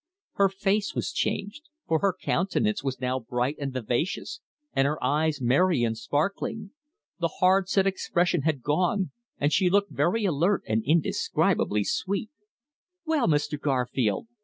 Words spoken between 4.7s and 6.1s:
and her eyes merry and